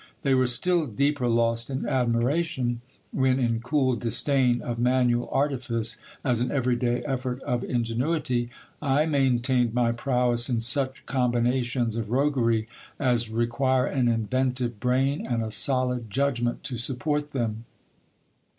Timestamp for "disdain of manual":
3.95-5.29